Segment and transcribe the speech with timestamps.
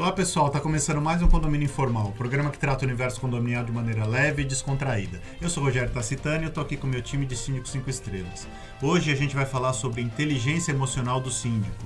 [0.00, 3.70] Olá pessoal, está começando mais um Condomínio Informal, programa que trata o universo condominial de
[3.70, 5.20] maneira leve e descontraída.
[5.38, 8.48] Eu sou Rogério Tacitani e estou aqui com meu time de Síndico 5 Estrelas.
[8.80, 11.84] Hoje a gente vai falar sobre inteligência emocional do síndico.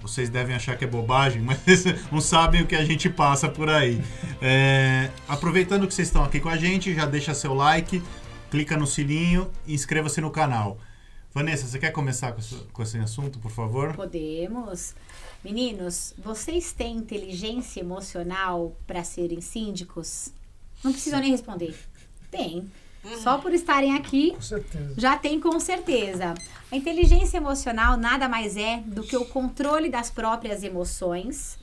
[0.00, 3.70] Vocês devem achar que é bobagem, mas não sabem o que a gente passa por
[3.70, 4.02] aí.
[4.40, 8.02] É, aproveitando que vocês estão aqui com a gente, já deixa seu like,
[8.50, 10.78] clica no sininho e inscreva-se no canal.
[11.34, 12.36] Vanessa, você quer começar
[12.72, 13.96] com esse assunto, por favor?
[13.96, 14.94] Podemos.
[15.42, 20.30] Meninos, vocês têm inteligência emocional para serem síndicos?
[20.84, 21.74] Não precisam nem responder.
[22.30, 22.70] Tem.
[23.22, 24.36] Só por estarem aqui,
[24.96, 26.34] já tem com certeza.
[26.70, 31.58] A inteligência emocional nada mais é do que o controle das próprias emoções,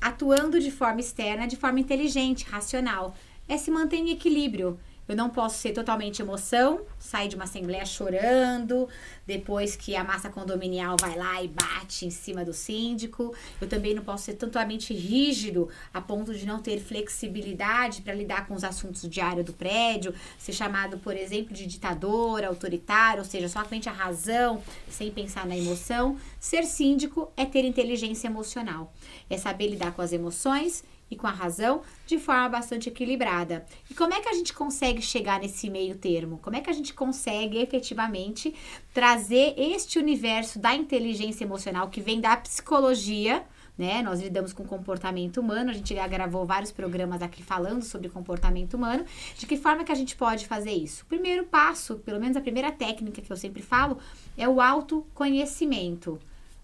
[0.00, 3.14] atuando de forma externa, de forma inteligente, racional.
[3.48, 4.78] É se manter em equilíbrio.
[5.08, 8.88] Eu não posso ser totalmente emoção, sair de uma assembleia chorando,
[9.24, 13.32] depois que a massa condominial vai lá e bate em cima do síndico.
[13.60, 18.46] Eu também não posso ser totalmente rígido a ponto de não ter flexibilidade para lidar
[18.46, 23.48] com os assuntos diários do prédio, ser chamado, por exemplo, de ditador, autoritário, ou seja,
[23.48, 26.16] somente a razão, sem pensar na emoção.
[26.40, 28.92] Ser síndico é ter inteligência emocional,
[29.30, 33.64] é saber lidar com as emoções e com a razão de forma bastante equilibrada.
[33.90, 36.38] E como é que a gente consegue chegar nesse meio termo?
[36.38, 38.54] Como é que a gente consegue efetivamente
[38.92, 43.44] trazer este universo da inteligência emocional que vem da psicologia?
[43.78, 44.02] Né?
[44.02, 48.74] Nós lidamos com comportamento humano, a gente já gravou vários programas aqui falando sobre comportamento
[48.74, 49.04] humano.
[49.36, 51.04] De que forma que a gente pode fazer isso?
[51.04, 53.98] O primeiro passo, pelo menos a primeira técnica que eu sempre falo,
[54.36, 56.18] é o autoconhecimento.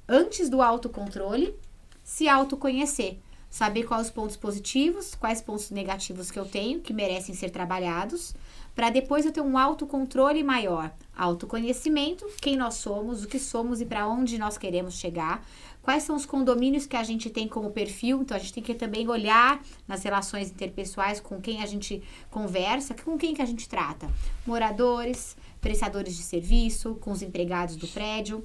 [0.09, 1.55] Antes do autocontrole,
[2.03, 3.19] se autoconhecer
[3.53, 8.35] saber quais os pontos positivos, quais pontos negativos que eu tenho, que merecem ser trabalhados,
[8.75, 13.85] para depois eu ter um autocontrole maior, autoconhecimento, quem nós somos, o que somos e
[13.85, 15.47] para onde nós queremos chegar,
[15.83, 18.73] quais são os condomínios que a gente tem como perfil, então a gente tem que
[18.73, 23.69] também olhar nas relações interpessoais com quem a gente conversa, com quem que a gente
[23.69, 24.09] trata,
[24.47, 28.43] moradores, prestadores de serviço, com os empregados do prédio,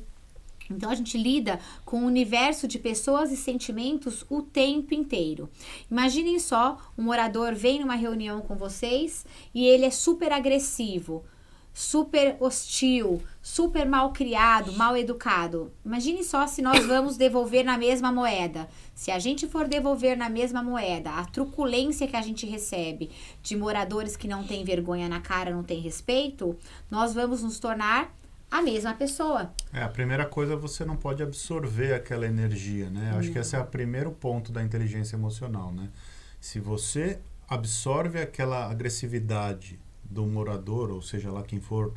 [0.70, 5.50] então a gente lida com um universo de pessoas e sentimentos o tempo inteiro.
[5.90, 11.24] Imaginem só, um morador vem numa reunião com vocês e ele é super agressivo,
[11.78, 15.72] super hostil, super mal criado, mal educado.
[15.86, 18.68] Imagine só se nós vamos devolver na mesma moeda.
[18.96, 23.12] Se a gente for devolver na mesma moeda a truculência que a gente recebe
[23.44, 26.58] de moradores que não têm vergonha na cara, não têm respeito,
[26.90, 28.12] nós vamos nos tornar
[28.50, 29.52] a mesma pessoa.
[29.74, 33.14] É, a primeira coisa você não pode absorver aquela energia, né?
[33.18, 35.90] Acho que esse é o primeiro ponto da inteligência emocional, né?
[36.40, 41.94] Se você absorve aquela agressividade do morador, ou seja lá quem for,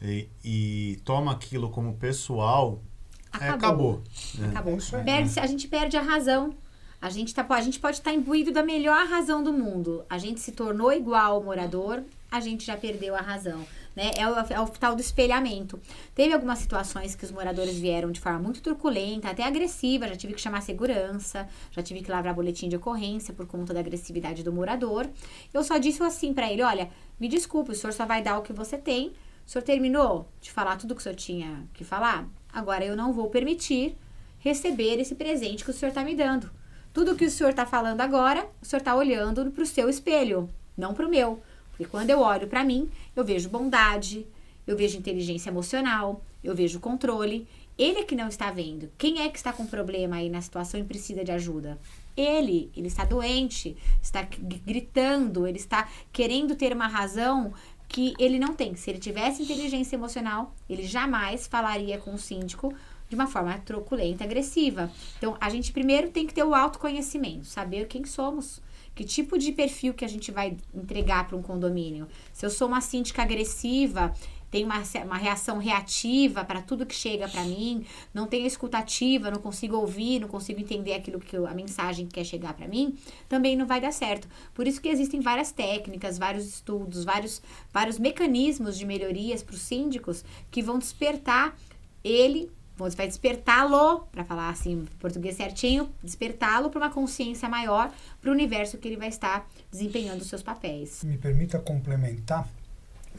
[0.00, 2.82] e, e toma aquilo como pessoal,
[3.30, 3.46] acabou.
[3.46, 4.02] É, acabou.
[4.38, 4.48] Né?
[4.48, 4.78] acabou.
[5.00, 5.04] É.
[5.04, 6.54] Perde, a gente perde a razão.
[7.00, 10.04] A gente, tá, a gente pode estar imbuído da melhor razão do mundo.
[10.08, 13.64] A gente se tornou igual ao morador, a gente já perdeu a razão
[13.94, 14.10] né?
[14.16, 15.80] É o, é o tal do espelhamento.
[16.14, 20.34] Teve algumas situações que os moradores vieram de forma muito truculenta, até agressiva, já tive
[20.34, 24.52] que chamar segurança, já tive que lavrar boletim de ocorrência por conta da agressividade do
[24.52, 25.08] morador.
[25.52, 28.42] Eu só disse assim para ele, olha, me desculpe, o senhor só vai dar o
[28.42, 29.12] que você tem.
[29.46, 32.28] O senhor terminou de falar tudo que o senhor tinha que falar?
[32.52, 33.96] Agora eu não vou permitir
[34.38, 36.50] receber esse presente que o senhor está me dando.
[36.92, 40.50] Tudo que o senhor está falando agora, o senhor está olhando para o seu espelho,
[40.76, 41.40] não para o meu.
[41.72, 44.26] Porque quando eu olho para mim, eu vejo bondade,
[44.66, 47.48] eu vejo inteligência emocional, eu vejo controle.
[47.76, 48.90] Ele é que não está vendo.
[48.96, 51.78] Quem é que está com problema aí na situação e precisa de ajuda?
[52.16, 57.52] Ele, ele está doente, está gritando, ele está querendo ter uma razão
[57.88, 58.74] que ele não tem.
[58.74, 62.74] Se ele tivesse inteligência emocional, ele jamais falaria com o síndico
[63.08, 64.90] de uma forma truculenta, agressiva.
[65.18, 68.62] Então, a gente primeiro tem que ter o autoconhecimento, saber quem somos
[68.94, 72.06] que tipo de perfil que a gente vai entregar para um condomínio?
[72.32, 74.14] Se eu sou uma síndica agressiva,
[74.52, 79.40] tenho uma, uma reação reativa para tudo que chega para mim, não tenho escutativa, não
[79.40, 82.94] consigo ouvir, não consigo entender aquilo que eu, a mensagem que quer chegar para mim,
[83.30, 84.28] também não vai dar certo.
[84.52, 87.40] Por isso que existem várias técnicas, vários estudos, vários,
[87.72, 91.56] vários mecanismos de melhorias para os síndicos que vão despertar
[92.04, 92.50] ele
[92.90, 98.32] você vai despertá-lo, para falar assim, português certinho, despertá-lo para uma consciência maior para o
[98.32, 101.02] universo que ele vai estar desempenhando os seus papéis.
[101.04, 102.48] Me permita complementar,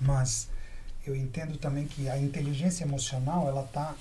[0.01, 0.49] mas
[1.05, 3.95] eu entendo também que a inteligência emocional ela está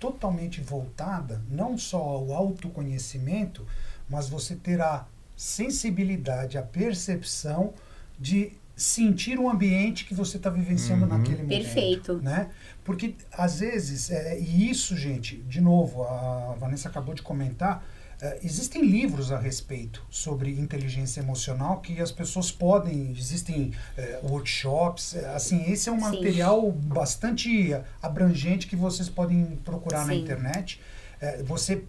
[0.00, 3.66] totalmente voltada não só ao autoconhecimento,
[4.08, 5.04] mas você ter a
[5.36, 7.72] sensibilidade, a percepção
[8.18, 11.18] de sentir o ambiente que você está vivenciando uhum.
[11.18, 11.64] naquele momento.
[11.64, 12.14] Perfeito.
[12.22, 12.48] Né?
[12.84, 17.84] Porque, às vezes, é, e isso, gente, de novo, a Vanessa acabou de comentar,
[18.20, 25.14] Uh, existem livros a respeito sobre inteligência emocional que as pessoas podem, existem uh, workshops,
[25.36, 26.16] assim, esse é um Sim.
[26.16, 30.06] material bastante abrangente que vocês podem procurar Sim.
[30.08, 30.80] na internet.
[31.22, 31.84] Uh, você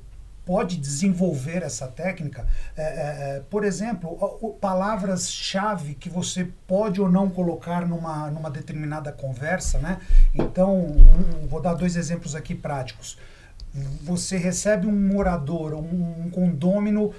[0.50, 2.48] pode desenvolver essa técnica.
[2.76, 2.88] É, é,
[3.38, 10.00] é por exemplo, palavras-chave que você pode ou não colocar numa, numa determinada conversa, né?
[10.34, 13.16] Então, um, vou dar dois exemplos aqui práticos
[14.02, 17.14] você recebe um morador, um, um condômino uh,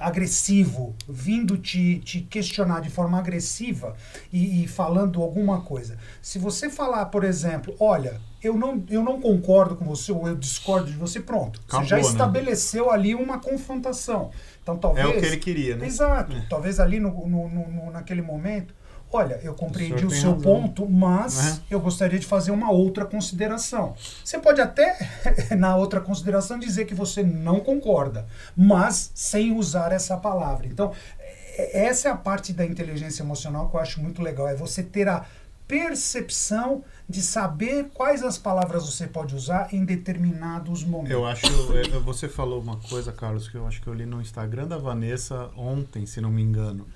[0.00, 3.94] agressivo, vindo te, te questionar de forma agressiva
[4.32, 5.98] e, e, falando alguma coisa.
[6.22, 10.34] Se você falar, por exemplo, olha, eu não, eu não concordo com você ou eu
[10.34, 11.60] discordo de você, pronto.
[11.68, 12.02] Acabou, você já né?
[12.02, 12.92] estabeleceu né?
[12.92, 14.30] ali uma confrontação.
[14.62, 15.86] Então, talvez, é o que ele queria, né?
[15.86, 16.32] Exato.
[16.32, 16.46] É.
[16.48, 18.74] Talvez ali no, no, no, naquele momento
[19.12, 20.40] olha, eu compreendi o, o seu razão.
[20.40, 23.94] ponto, mas eu gostaria de fazer uma outra consideração.
[24.24, 24.96] Você pode até,
[25.56, 28.26] na outra consideração, dizer que você não concorda,
[28.56, 30.66] mas sem usar essa palavra.
[30.66, 34.54] Então, é, essa é a parte da inteligência emocional que eu acho muito legal, é
[34.54, 35.24] você ter a
[35.66, 41.10] percepção de saber quais as palavras você pode usar em determinados momentos.
[41.10, 44.20] Eu acho, é, você falou uma coisa, Carlos, que eu acho que eu li no
[44.20, 46.86] Instagram da Vanessa ontem, se não me engano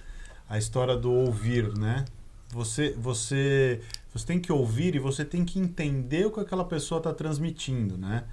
[0.51, 2.05] a história do ouvir, né?
[2.49, 3.81] Você, você,
[4.13, 7.97] você tem que ouvir e você tem que entender o que aquela pessoa está transmitindo,
[7.97, 8.25] né?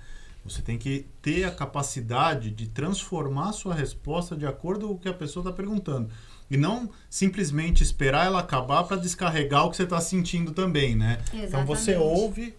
[0.44, 4.98] Você tem que ter a capacidade de transformar a sua resposta de acordo com o
[4.98, 6.10] que a pessoa está perguntando.
[6.50, 11.20] E não simplesmente esperar ela acabar para descarregar o que você está sentindo também, né?
[11.26, 11.48] Exatamente.
[11.50, 12.56] Então você ouve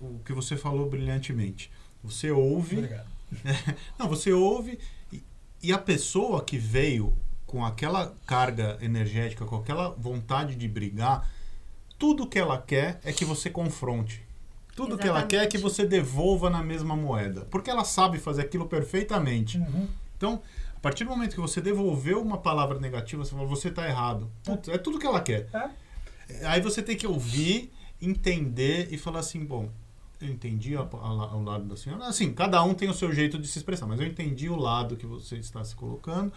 [0.00, 1.72] o que você falou brilhantemente.
[2.04, 2.76] Você ouve.
[2.76, 3.08] Obrigado.
[3.98, 4.78] não, você ouve
[5.12, 5.20] e,
[5.60, 7.12] e a pessoa que veio
[7.52, 11.30] com aquela carga energética, com aquela vontade de brigar,
[11.98, 14.24] tudo que ela quer é que você confronte.
[14.74, 15.02] Tudo Exatamente.
[15.02, 17.46] que ela quer é que você devolva na mesma moeda.
[17.50, 19.58] Porque ela sabe fazer aquilo perfeitamente.
[19.58, 19.86] Uhum.
[20.16, 20.40] Então,
[20.74, 24.30] a partir do momento que você devolveu uma palavra negativa, você fala, você está errado.
[24.42, 25.46] Putz, é tudo que ela quer.
[25.52, 26.46] É.
[26.46, 27.70] Aí você tem que ouvir,
[28.00, 29.68] entender e falar assim, bom,
[30.22, 32.06] eu entendi o lado da senhora.
[32.06, 34.96] Assim, cada um tem o seu jeito de se expressar, mas eu entendi o lado
[34.96, 36.32] que você está se colocando.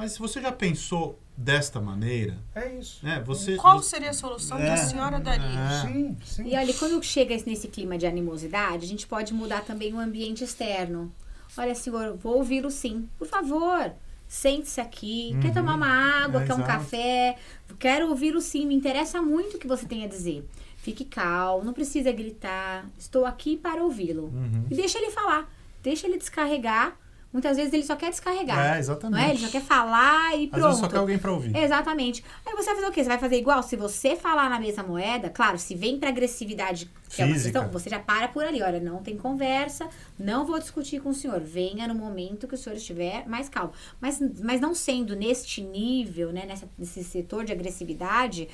[0.00, 2.38] Mas se você já pensou desta maneira.
[2.54, 3.04] É isso.
[3.04, 5.60] Né, você, Qual seria a solução é, que a senhora daria?
[5.60, 5.86] É.
[5.86, 6.48] Sim, sim.
[6.48, 10.42] E olha, quando chega nesse clima de animosidade, a gente pode mudar também o ambiente
[10.42, 11.12] externo.
[11.54, 13.10] Olha, senhor, vou ouvi-lo sim.
[13.18, 13.92] Por favor,
[14.26, 15.32] sente-se aqui.
[15.34, 15.40] Uhum.
[15.40, 16.44] Quer tomar uma água?
[16.44, 16.72] É, quer um exato.
[16.72, 17.36] café?
[17.78, 18.64] Quero ouvi-lo sim.
[18.64, 20.48] Me interessa muito o que você tem a dizer.
[20.78, 22.86] Fique calmo, não precisa gritar.
[22.98, 24.28] Estou aqui para ouvi-lo.
[24.28, 24.64] Uhum.
[24.70, 25.46] E deixa ele falar.
[25.82, 26.96] Deixa ele descarregar
[27.32, 28.76] Muitas vezes ele só quer descarregar.
[28.76, 29.20] É, exatamente.
[29.20, 29.30] Não é?
[29.30, 30.64] Ele só quer falar e pronto.
[30.64, 31.56] Às vezes só quer alguém para ouvir.
[31.56, 32.24] Exatamente.
[32.44, 33.02] Aí você vai fazer o quê?
[33.02, 33.62] Você vai fazer igual?
[33.62, 37.68] Se você falar na mesma moeda, claro, se vem pra agressividade, que é uma questão,
[37.68, 38.60] você já para por ali.
[38.62, 39.88] Olha, não tem conversa,
[40.18, 41.40] não vou discutir com o senhor.
[41.40, 43.72] Venha no momento que o senhor estiver mais calmo.
[44.00, 48.48] Mas, mas não sendo neste nível, né, nessa, nesse setor de agressividade,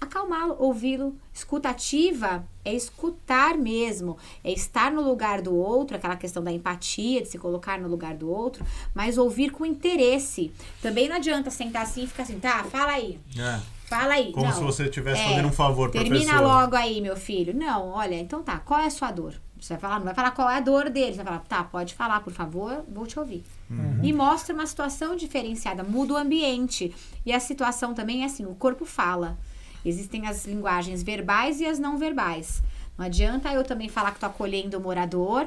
[0.00, 1.14] acalmá-lo, ouvi-lo.
[1.32, 7.28] Escutativa é escutar mesmo, é estar no lugar do outro, aquela questão da empatia, de
[7.28, 8.64] se colocar no lugar do outro,
[8.94, 10.52] mas ouvir com interesse.
[10.80, 13.18] Também não adianta sentar assim e ficar assim, tá, fala aí.
[13.38, 13.60] É.
[13.86, 14.30] Fala aí.
[14.32, 17.52] Como não, se você estivesse é, fazendo um favor pra Termina logo aí, meu filho.
[17.52, 19.34] Não, olha, então tá, qual é a sua dor?
[19.60, 21.12] Você vai falar, não vai falar qual é a dor dele.
[21.12, 23.44] Você vai falar, tá, pode falar, por favor, vou te ouvir.
[23.68, 24.00] Uhum.
[24.02, 26.94] E mostra uma situação diferenciada, muda o ambiente.
[27.26, 29.36] E a situação também é assim, o corpo fala.
[29.84, 32.62] Existem as linguagens verbais e as não verbais.
[32.98, 35.46] Não adianta eu também falar que estou acolhendo o morador,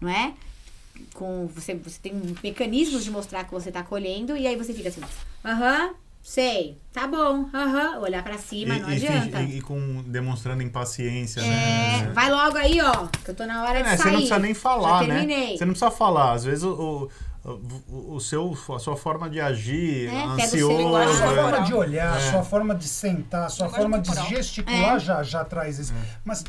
[0.00, 0.32] não é?
[1.14, 4.88] Com, você, você tem mecanismos de mostrar que você está acolhendo e aí você fica
[4.88, 5.00] assim,
[5.44, 9.40] aham, sei, tá bom, aham, olhar para cima, e, não e adianta.
[9.42, 12.10] E, e, com demonstrando impaciência, é, né?
[12.12, 13.98] Vai logo aí, ó, que eu tô na hora é, de sair.
[13.98, 15.26] Você não precisa nem falar, né?
[15.56, 16.32] Você não precisa falar.
[16.32, 17.10] Às vezes o, o,
[17.88, 20.96] o seu, a sua forma de agir, é, ansioso.
[20.96, 22.30] A sua forma de olhar, a é.
[22.30, 24.98] sua forma de sentar, a sua forma de gesticular é.
[24.98, 25.92] já, já traz isso.
[25.92, 26.18] É.
[26.24, 26.44] Mas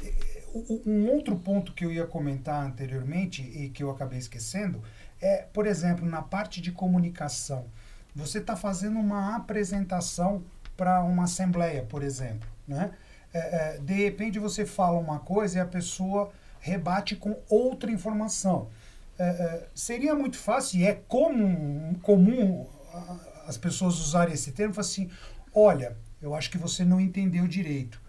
[0.86, 4.82] um outro ponto que eu ia comentar anteriormente e que eu acabei esquecendo
[5.22, 7.66] é, por exemplo, na parte de comunicação.
[8.16, 10.44] Você está fazendo uma apresentação
[10.76, 12.50] para uma assembleia, por exemplo.
[12.68, 12.92] Né?
[13.34, 18.70] É, é, de repente você fala uma coisa e a pessoa rebate com outra informação.
[19.20, 22.66] É, é, seria muito fácil, e é comum, comum
[23.46, 25.10] as pessoas usarem esse termo, assim,
[25.54, 28.02] olha, eu acho que você não entendeu direito.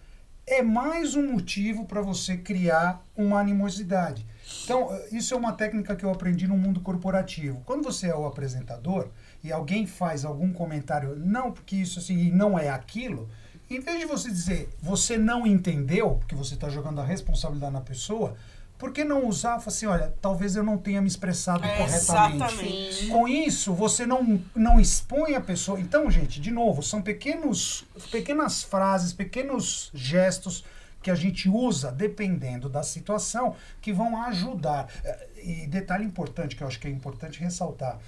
[0.46, 4.26] É mais um motivo para você criar uma animosidade.
[4.64, 7.62] Então, isso é uma técnica que eu aprendi no mundo corporativo.
[7.64, 9.08] Quando você é o apresentador
[9.42, 13.28] e alguém faz algum comentário, não porque isso assim não é aquilo,
[13.68, 17.80] em vez de você dizer você não entendeu, porque você está jogando a responsabilidade na
[17.80, 18.36] pessoa,
[18.80, 22.42] Por que não usar, falar assim, olha, talvez eu não tenha me expressado É, corretamente.
[22.42, 23.06] exatamente.
[23.08, 25.78] Com isso, você não, não expõe a pessoa.
[25.78, 30.64] Então, gente, de novo, são pequenos, pequenas frases, pequenos gestos
[31.02, 34.88] que a gente usa, dependendo da situação, que vão ajudar.
[35.04, 37.98] Eh, E detalhe importante, que eu acho que é importante ressaltar.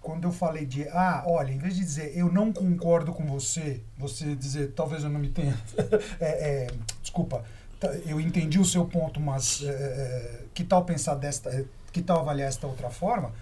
[0.00, 3.82] Quando eu falei de, ah, olha, em vez de dizer eu não concordo com você,
[3.96, 5.58] você dizer talvez eu não me tenha.
[6.20, 6.66] é, é,
[7.02, 7.42] desculpa,
[8.06, 11.64] eu entendi o seu ponto, mas é, é, que tal pensar desta.
[11.92, 13.32] Que tal avaliar esta outra forma?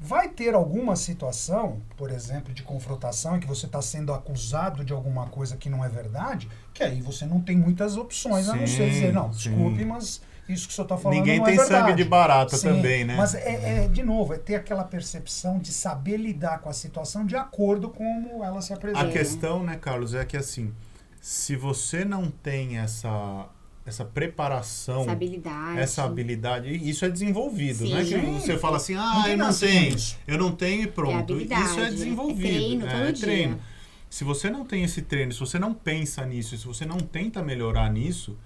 [0.00, 4.92] Vai ter alguma situação, por exemplo, de confrontação em que você está sendo acusado de
[4.92, 8.66] alguma coisa que não é verdade, que aí você não tem muitas opções a não
[8.66, 9.50] ser Sim, dizer, não, sim.
[9.50, 11.84] desculpe, mas isso que o senhor está falando Ninguém não tem é verdade.
[11.84, 13.14] sangue de barata Sim, também, né?
[13.14, 17.24] Mas é, é, de novo, é ter aquela percepção de saber lidar com a situação
[17.24, 19.06] de acordo com como ela se apresenta.
[19.06, 20.74] A questão, né, Carlos, é que assim,
[21.20, 23.46] se você não tem essa,
[23.84, 25.78] essa preparação, Essa habilidade.
[25.78, 27.94] essa habilidade, isso é desenvolvido, Sim.
[27.94, 28.04] né?
[28.04, 29.96] Que você fala assim, ah, eu não tenho,
[30.26, 31.32] eu não tenho e pronto.
[31.32, 32.48] habilidade, isso é é desenvolvido.
[32.48, 33.26] treino todo é dia.
[33.26, 33.60] treino.
[34.08, 37.42] Se você não tem esse treino, se você não pensa nisso, se você não tenta
[37.42, 38.36] melhorar nisso,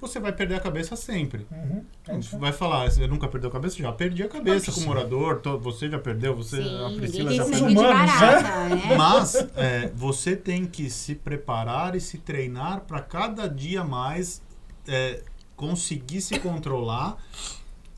[0.00, 1.44] você vai perder a cabeça sempre.
[1.50, 2.18] Uhum, é.
[2.38, 3.76] Vai falar, você nunca perdeu a cabeça?
[3.76, 4.86] Já perdi a cabeça Acho com o sim.
[4.88, 7.66] morador, to- você já perdeu, você, Sim, a Priscila já perdeu.
[7.66, 8.82] de humanos, barata, né?
[8.96, 14.40] Mas é, você tem que se preparar e se treinar para cada dia mais
[14.88, 15.22] é,
[15.54, 17.18] conseguir se controlar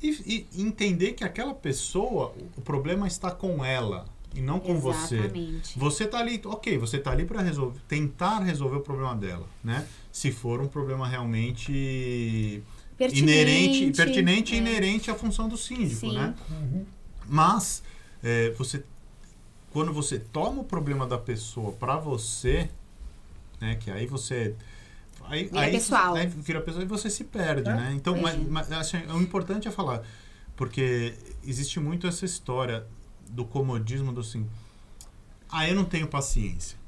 [0.02, 5.16] e, e entender que aquela pessoa, o problema está com ela e não com você.
[5.16, 5.78] Exatamente.
[5.78, 9.86] Você tá ali, ok, você tá ali para resolver, tentar resolver o problema dela, né?
[10.12, 12.62] Se for um problema realmente
[12.98, 14.60] inerente, pertinente e é.
[14.60, 16.14] inerente à função do síndico, Sim.
[16.14, 16.34] né?
[16.50, 16.84] Uhum.
[17.28, 17.82] Mas
[18.22, 18.82] é, você,
[19.70, 22.68] quando você toma o problema da pessoa para você,
[23.60, 23.76] né?
[23.76, 24.54] Que aí você
[25.30, 26.14] aí, Vira aí, pessoal.
[26.14, 27.74] aí vira pessoal e você se perde, É.
[27.74, 27.92] né?
[27.94, 28.20] Então, É.
[28.20, 30.02] mas, mas, assim, o importante é falar,
[30.56, 32.86] porque existe muito essa história
[33.30, 34.46] do comodismo do assim,
[35.48, 36.78] ah, eu não tenho paciência.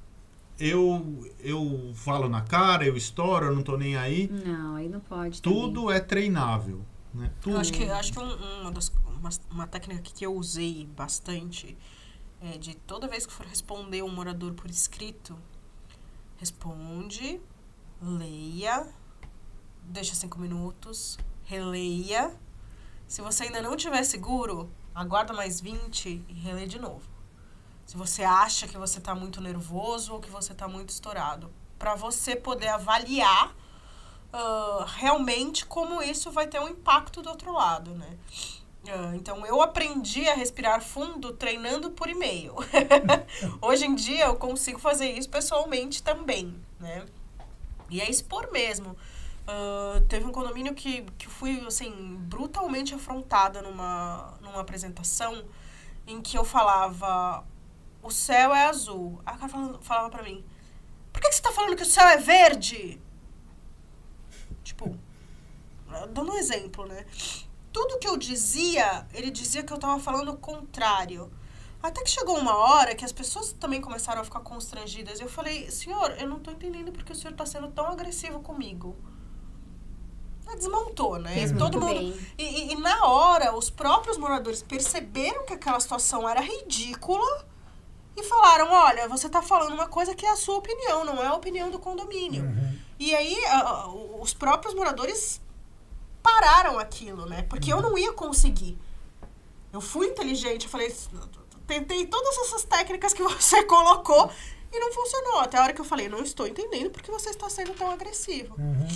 [0.59, 4.29] Eu eu falo na cara, eu estouro, eu não tô nem aí.
[4.29, 5.41] Não, aí não pode.
[5.43, 7.31] Tudo é treinável, né?
[7.41, 7.57] Tudo.
[7.57, 11.77] Eu acho que, acho que um- uma, das, uma, uma técnica que eu usei bastante
[12.41, 15.37] é de toda vez que for responder um morador por escrito,
[16.37, 17.41] responde,
[18.03, 18.87] leia,
[19.83, 22.35] deixa cinco minutos, releia.
[23.07, 27.03] Se você ainda não estiver seguro, aguarda mais 20 e relê de novo.
[27.87, 31.51] Se você acha que você está muito nervoso ou que você está muito estourado.
[31.79, 33.55] Para você poder avaliar
[34.33, 38.17] ah, realmente como isso vai ter um impacto do outro lado, né?
[38.89, 42.55] Ah, então, eu aprendi a respirar fundo treinando por e-mail.
[43.61, 47.05] Hoje em dia, eu consigo fazer isso pessoalmente também, né?
[47.93, 48.97] E é expor mesmo.
[49.47, 55.45] Ah, teve um condomínio que, que fui, assim, brutalmente afrontada numa, numa apresentação
[56.07, 57.45] em que eu falava
[58.03, 59.21] o céu é azul.
[59.25, 60.45] A cara falava, falava pra mim,
[61.13, 63.01] por que, que você tá falando que o céu é verde?
[64.65, 64.99] Tipo,
[66.13, 67.07] dando um exemplo, né?
[67.73, 71.33] Tudo que eu dizia, ele dizia que eu tava falando o contrário.
[71.83, 75.19] Até que chegou uma hora que as pessoas também começaram a ficar constrangidas.
[75.21, 78.97] Eu falei, senhor, eu não tô entendendo porque o senhor tá sendo tão agressivo comigo.
[80.47, 81.35] Ah, Desmontou, né?
[81.35, 82.15] Fez Todo muito mundo.
[82.15, 82.29] bem.
[82.39, 87.47] E, e- e na hora, os próprios moradores perceberam que aquela situação era ridícula
[88.17, 91.27] e falaram: olha, você tá falando uma coisa que é a sua opinião, não é
[91.27, 92.45] a opinião do condomínio.
[92.45, 92.79] Uhum.
[92.99, 93.89] E aí, a-
[94.21, 95.41] os próprios moradores
[96.23, 97.43] pararam aquilo, né?
[97.43, 98.79] Porque eu não ia conseguir.
[99.73, 100.95] Eu fui inteligente, eu falei,
[101.67, 104.31] tentei todas essas técnicas que você colocou
[104.73, 105.41] e não funcionou.
[105.41, 108.55] Até a hora que eu falei, não estou entendendo porque você está sendo tão agressivo.
[108.59, 108.89] Uhum.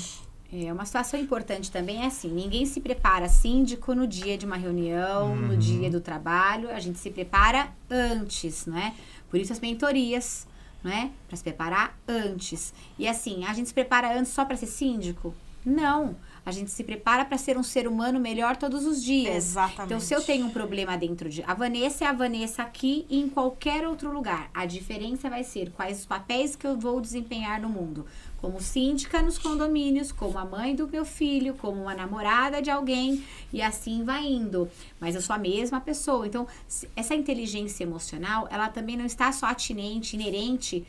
[0.52, 4.56] É, uma situação importante também é assim, ninguém se prepara síndico no dia de uma
[4.56, 8.94] reunião, no dia do trabalho, a gente se prepara antes, né?
[9.28, 10.46] Por isso as mentorias,
[10.84, 11.10] né?
[11.26, 12.72] Para se preparar antes.
[12.96, 15.34] E assim, a gente se prepara antes só para ser síndico?
[15.64, 16.14] Não.
[16.46, 19.34] A gente se prepara para ser um ser humano melhor todos os dias.
[19.34, 19.82] Exatamente.
[19.82, 21.42] Então, se eu tenho um problema dentro de.
[21.42, 24.48] A Vanessa é a Vanessa aqui e em qualquer outro lugar.
[24.54, 28.06] A diferença vai ser quais os papéis que eu vou desempenhar no mundo.
[28.40, 33.24] Como síndica nos condomínios, como a mãe do meu filho, como uma namorada de alguém,
[33.52, 34.70] e assim vai indo.
[35.00, 36.28] Mas eu sou a mesma pessoa.
[36.28, 36.46] Então,
[36.94, 40.86] essa inteligência emocional, ela também não está só atinente, inerente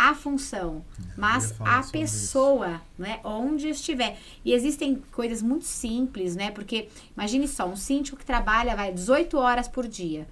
[0.00, 0.82] à função,
[1.14, 3.20] mas sobre pessoa, né?
[3.22, 4.16] Onde estiver.
[4.42, 6.50] E existem coisas muito simples, né?
[6.50, 10.26] Porque imagine só, um síndico que trabalha vai 18 horas por dia.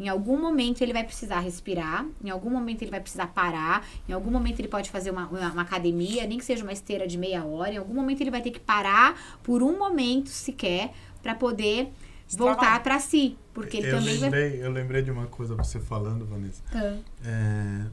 [0.00, 4.12] Em algum momento ele vai precisar respirar, em algum momento ele vai precisar parar, em
[4.12, 7.16] algum momento ele pode fazer uma, uma, uma academia, nem que seja uma esteira de
[7.16, 11.36] meia hora, em algum momento ele vai ter que parar por um momento sequer para
[11.36, 11.92] poder
[12.36, 14.66] voltar para si, porque ele eu também lembrei, vai...
[14.66, 16.62] Eu lembrei de uma coisa você falando, Vanessa.
[16.74, 16.96] Ah.
[17.24, 17.86] É,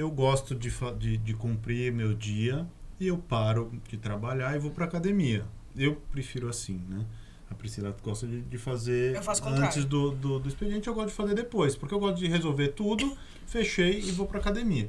[0.00, 2.66] eu gosto de, de, de cumprir meu dia
[2.98, 5.46] e eu paro de trabalhar e vou pra academia.
[5.76, 7.04] Eu prefiro assim, né?
[7.50, 11.34] A Priscila gosta de, de fazer antes do, do, do expediente, eu gosto de fazer
[11.34, 13.16] depois, porque eu gosto de resolver tudo,
[13.46, 14.88] fechei e vou pra academia.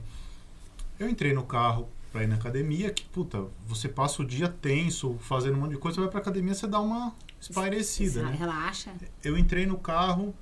[1.00, 5.18] Eu entrei no carro pra ir na academia, que puta, você passa o dia tenso,
[5.20, 8.36] fazendo um monte de coisa, você vai pra academia, você dá uma espairecida, né?
[8.38, 8.94] Relaxa.
[9.24, 10.36] Eu entrei no carro,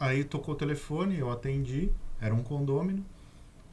[0.00, 3.04] aí tocou o telefone, eu atendi, era um condômino.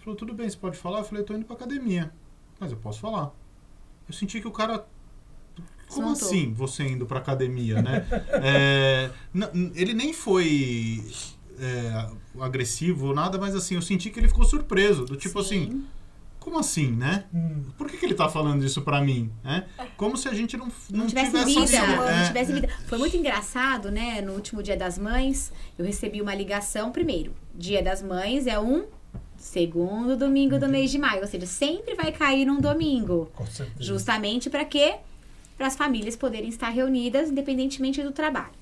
[0.03, 1.00] Falou, tudo bem, você pode falar?
[1.00, 2.12] Eu falei, tô indo pra academia.
[2.60, 3.31] Mas eu posso falar.
[4.08, 4.86] Eu senti que o cara.
[5.88, 6.27] Como Desmontou.
[6.27, 8.05] assim você indo pra academia, né?
[8.43, 9.12] É,
[9.75, 11.03] ele nem foi
[11.60, 15.05] é, agressivo ou nada, mas assim, eu senti que ele ficou surpreso.
[15.05, 15.63] Do tipo Sim.
[15.65, 15.86] assim,
[16.39, 17.25] como assim, né?
[17.34, 19.31] Hum, Por que, que ele tá falando isso pra mim?
[19.43, 19.67] Né?
[19.96, 22.70] Como se a gente não, não, não tivesse tivesse vida, assim, não é, tivesse vida.
[22.88, 24.22] Foi muito engraçado, né?
[24.22, 26.91] No último dia das mães, eu recebi uma ligação.
[26.91, 28.86] Primeiro, dia das mães é um
[29.42, 33.30] segundo domingo do mês de maio, ou seja, sempre vai cair num domingo.
[33.36, 33.82] com certeza.
[33.84, 34.96] Justamente para quê?
[35.58, 38.62] Para as famílias poderem estar reunidas independentemente do trabalho.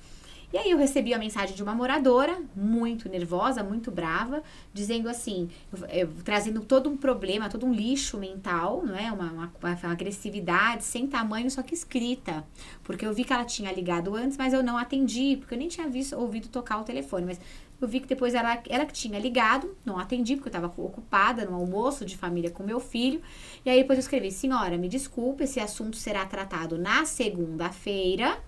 [0.52, 4.42] E aí eu recebi a mensagem de uma moradora, muito nervosa, muito brava,
[4.74, 5.48] dizendo assim,
[5.88, 9.12] eh, trazendo todo um problema, todo um lixo mental, não é?
[9.12, 12.42] Uma, uma- uma agressividade sem tamanho, só que escrita.
[12.82, 15.68] Porque eu vi que ela tinha ligado antes, mas eu não atendi, porque eu nem
[15.68, 17.26] tinha visto, ouvido tocar o telefone.
[17.26, 17.40] Mas
[17.80, 21.44] eu vi que depois ela, ela que tinha ligado, não atendi, porque eu estava ocupada
[21.44, 23.22] no almoço de família com meu filho.
[23.64, 28.38] E aí depois eu escrevi, senhora, me desculpe, esse assunto será tratado na segunda-feira,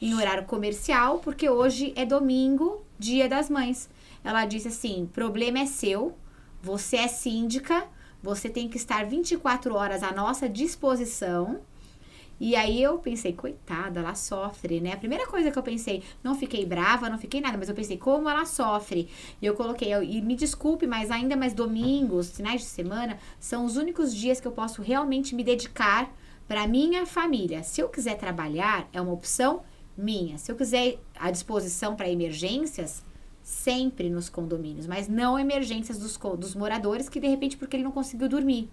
[0.00, 3.88] em horário comercial, porque hoje é domingo, dia das mães.
[4.22, 6.16] Ela disse assim: problema é seu,
[6.62, 7.86] você é síndica,
[8.22, 11.60] você tem que estar 24 horas à nossa disposição.
[12.38, 14.92] E aí eu pensei, coitada, ela sofre, né?
[14.92, 17.96] A primeira coisa que eu pensei, não fiquei brava, não fiquei nada, mas eu pensei,
[17.96, 19.08] como ela sofre?
[19.40, 23.64] E eu coloquei, eu- e me desculpe, mas ainda mais domingos, finais de semana, são
[23.64, 26.12] os únicos dias que eu posso realmente me dedicar
[26.46, 27.62] para minha família.
[27.62, 29.62] Se eu quiser trabalhar, é uma opção
[29.96, 30.36] minha.
[30.36, 33.02] Se eu quiser à disposição para emergências,
[33.46, 37.92] sempre nos condomínios, mas não emergências dos, dos moradores que de repente porque ele não
[37.92, 38.68] conseguiu dormir.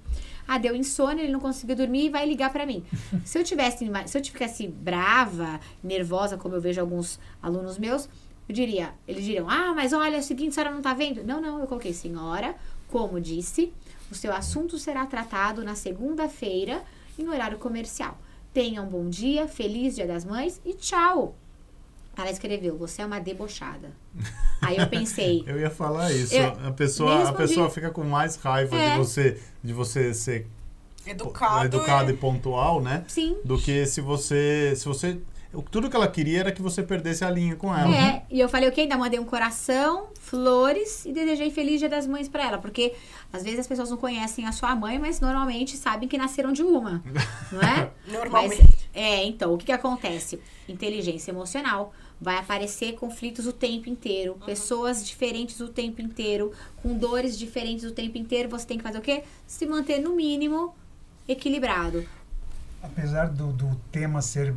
[0.47, 2.83] Ah, deu insônia, ele não conseguiu dormir e vai ligar para mim.
[3.23, 8.09] Se eu tivesse, se eu tivesse brava, nervosa, como eu vejo alguns alunos meus,
[8.49, 11.23] eu diria, eles diriam: "Ah, mas olha, é o seguinte, a senhora não tá vendo?"
[11.23, 12.55] Não, não, eu coloquei: "Senhora,
[12.88, 13.71] como disse,
[14.09, 16.83] o seu assunto será tratado na segunda-feira
[17.17, 18.17] em horário comercial.
[18.51, 21.36] Tenha um bom dia, feliz Dia das Mães e tchau."
[22.15, 23.91] Ela escreveu: "Você é uma debochada."
[24.62, 26.34] Aí eu pensei: Eu ia falar isso.
[26.36, 28.91] Eu- a pessoa, a pessoa fica com mais raiva É.
[28.91, 30.47] de você de você ser
[31.06, 31.65] Educado.
[31.65, 33.04] educado é- e pontual, né?
[33.08, 35.19] "Sim, Do que se você se você
[35.69, 37.95] tudo que ela queria era que você perdesse a linha com ela.
[37.95, 42.08] É, e eu falei, ok, ainda mandei um coração, flores e desejei feliz dia das
[42.08, 42.58] mães pra ela.
[42.58, 42.95] Porque
[43.32, 46.63] às vezes as pessoas não conhecem a sua mãe, mas normalmente sabem que nasceram de
[46.63, 47.04] uma,
[47.52, 47.91] não é?
[48.12, 48.63] Normalmente.
[48.63, 50.39] Mas, é, então, o que que acontece?
[50.69, 51.93] Inteligência emocional.
[52.21, 57.91] Vai aparecer conflitos o tempo inteiro, pessoas diferentes o tempo inteiro, com dores diferentes o
[57.91, 58.49] tempo inteiro.
[58.49, 59.23] Você tem que fazer o quê?
[59.47, 60.73] Se manter no mínimo
[61.27, 62.08] equilibrado.
[62.82, 64.53] Apesar do, do tema ser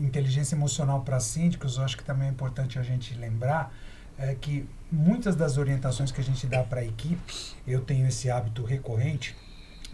[0.00, 3.72] inteligência emocional para síndicos, eu acho que também é importante a gente lembrar
[4.18, 8.30] é, que muitas das orientações que a gente dá para a equipe, eu tenho esse
[8.30, 9.36] hábito recorrente,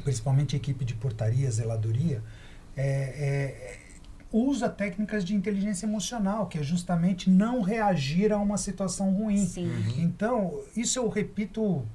[0.03, 2.23] principalmente a equipe de portaria, zeladoria,
[2.77, 3.79] é, é,
[4.33, 9.45] usa técnicas de inteligência emocional, que é justamente não reagir a uma situação ruim.
[9.47, 9.71] Sim.
[9.99, 11.87] Então, isso eu repito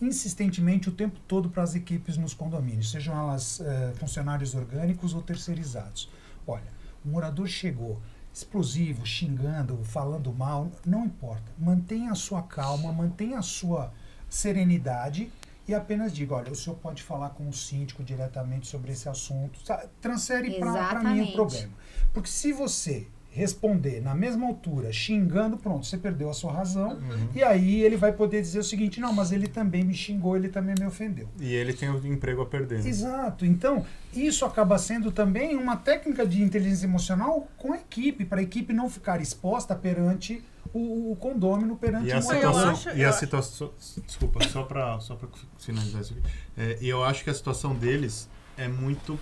[0.00, 5.22] insistentemente o tempo todo para as equipes nos condomínios, sejam elas eh, funcionários orgânicos ou
[5.22, 6.10] terceirizados.
[6.46, 6.66] Olha,
[7.04, 8.00] o morador chegou
[8.32, 11.44] explosivo, xingando, falando mal, não importa.
[11.58, 13.92] Mantenha a sua calma, mantenha a sua
[14.28, 15.30] serenidade
[15.66, 19.60] e apenas diga, olha, o senhor pode falar com o síndico diretamente sobre esse assunto.
[20.00, 21.72] Transfere para mim o problema.
[22.12, 26.98] Porque se você responder na mesma altura, xingando, pronto, você perdeu a sua razão.
[27.34, 30.48] E aí ele vai poder dizer o seguinte: não, mas ele também me xingou, ele
[30.48, 31.28] também me ofendeu.
[31.40, 32.82] E ele tem o emprego a perder.
[32.82, 32.88] né?
[32.88, 33.44] Exato.
[33.46, 38.42] Então, isso acaba sendo também uma técnica de inteligência emocional com a equipe, para a
[38.42, 40.42] equipe não ficar exposta perante
[40.74, 43.72] o, o condômino, perante E o a eu situação, acho- e eu a acho- situação,
[44.06, 46.22] desculpa, só para só para finalizar isso aqui.
[46.56, 49.18] É, e eu acho que a situação deles é muito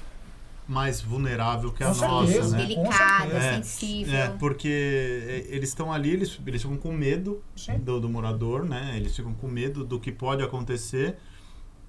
[0.70, 2.56] mais vulnerável que a Com nossa, certeza.
[2.56, 2.64] né?
[2.66, 4.14] Delicada, É, sensível.
[4.14, 7.42] É, porque é, eles estão ali, eles, eles ficam com medo
[7.82, 8.92] do, do morador, né?
[8.96, 11.16] Eles ficam com medo do que pode acontecer,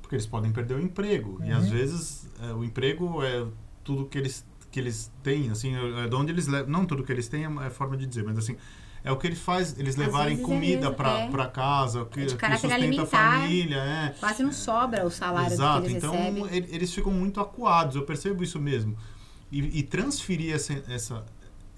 [0.01, 1.39] porque eles podem perder o emprego.
[1.43, 1.57] E Uhum.
[1.57, 3.45] às vezes é, o emprego é
[3.83, 6.71] tudo que eles, que eles têm, assim, é de onde eles levam.
[6.71, 8.57] Não tudo que eles têm é, é forma de dizer, mas assim.
[9.03, 11.27] É o que ele faz, eles levarem é comida pra, é.
[11.29, 14.15] pra casa, o que, É de que sustenta a família, é.
[14.19, 16.47] Quase não sobra o salário Exato, que eles então recebem.
[16.55, 18.95] ele- eles ficam muito acuados, eu percebo isso mesmo.
[19.51, 21.25] E, e transferir essa, essa,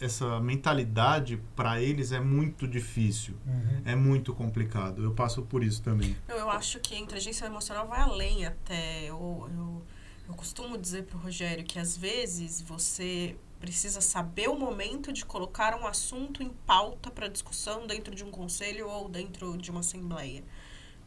[0.02, 3.82] essa mentalidade para eles é muito difícil, Uhum.
[3.86, 5.02] é muito complicado.
[5.04, 6.16] Eu passo por isso também.
[6.28, 9.06] Eu, eu acho que a inteligência emocional vai além até.
[9.06, 9.82] Eu, eu,
[10.28, 15.73] eu costumo dizer pro Rogério que às vezes você precisa saber o momento de colocar
[15.80, 20.43] um assunto em pauta para discussão dentro de um conselho ou dentro de uma assembleia.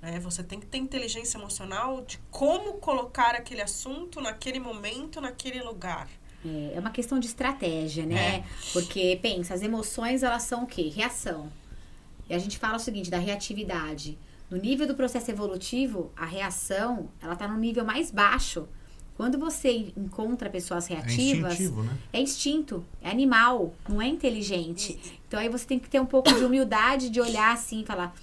[0.01, 0.19] né?
[0.21, 6.09] você tem que ter inteligência emocional de como colocar aquele assunto naquele momento, naquele lugar.
[6.43, 8.37] É, é uma questão de estratégia, né?
[8.37, 8.45] É.
[8.73, 10.89] Porque, pensa, as emoções, elas são o quê?
[10.89, 11.53] Reação.
[12.27, 14.19] E a gente fala o seguinte, da reatividade.
[14.49, 18.67] No nível do processo evolutivo, a reação, ela tá no nível mais baixo.
[19.17, 21.97] Quando você encontra pessoas É reativas, instintivo, né?
[22.13, 24.99] é instinto, é animal, não é inteligente.
[25.27, 28.15] Então aí você tem que ter um pouco de humildade de olhar assim e falar: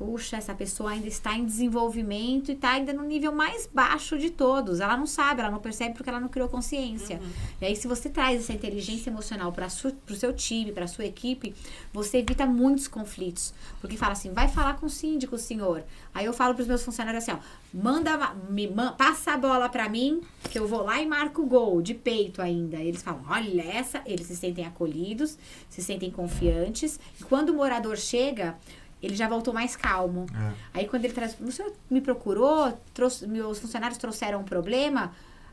[0.00, 4.30] puxa, essa pessoa ainda está em desenvolvimento e está ainda no nível mais baixo de
[4.30, 4.80] todos.
[4.80, 7.20] Ela não sabe, ela não percebe porque ela não criou consciência.
[7.60, 11.04] E aí, se você traz essa inteligência emocional para o seu time, para a sua
[11.04, 11.54] equipe,
[11.92, 13.52] você evita muitos conflitos.
[13.78, 15.84] Porque fala assim: vai falar com o síndico, senhor.
[16.14, 17.38] Aí eu falo para os meus funcionários assim: ó,
[17.74, 21.46] manda, me, man- passa a bola para mim, que eu vou lá e marco o
[21.46, 22.78] gol, de peito ainda.
[22.78, 24.00] Eles falam: olha, essa.
[24.06, 25.36] Eles se sentem acolhidos,
[25.68, 26.98] se sentem confiantes.
[27.20, 28.56] E quando o morador chega,
[29.02, 30.26] ele já voltou mais calmo.
[30.34, 30.80] É.
[30.80, 35.12] Aí quando ele traz, o senhor me procurou, trouxe, meus funcionários trouxeram um problema.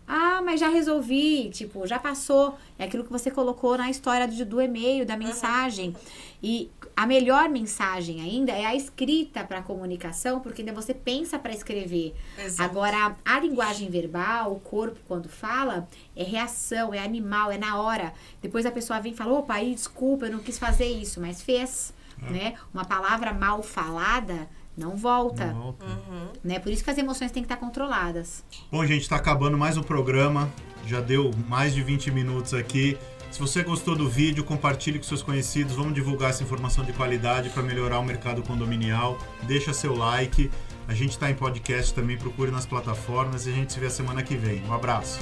[0.09, 2.57] Ah, mas já resolvi, tipo, já passou.
[2.79, 5.93] É aquilo que você colocou na história do, do e-mail, da mensagem.
[6.41, 11.51] E a melhor mensagem ainda é a escrita para comunicação, porque ainda você pensa para
[11.51, 12.15] escrever.
[12.37, 12.69] Exato.
[12.69, 18.13] Agora, a linguagem verbal, o corpo quando fala, é reação, é animal, é na hora.
[18.41, 21.41] Depois a pessoa vem e fala, opa, aí, desculpa, eu não quis fazer isso, mas
[21.41, 21.93] fez.
[22.21, 22.55] Né?
[22.73, 25.47] Uma palavra mal falada não volta.
[25.47, 25.85] Não volta.
[25.85, 26.27] Uhum.
[26.43, 26.59] Né?
[26.59, 28.45] Por isso que as emoções têm que estar controladas.
[28.71, 30.49] Bom, gente, está acabando mais um programa.
[30.85, 32.97] Já deu mais de 20 minutos aqui.
[33.31, 35.75] Se você gostou do vídeo, compartilhe com seus conhecidos.
[35.75, 39.17] Vamos divulgar essa informação de qualidade para melhorar o mercado condominial.
[39.43, 40.49] Deixa seu like.
[40.87, 42.17] A gente está em podcast também.
[42.17, 44.63] Procure nas plataformas e a gente se vê a semana que vem.
[44.65, 45.19] Um abraço.